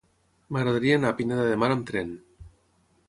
[0.55, 2.11] M'agradaria anar a Pineda de Mar amb tren.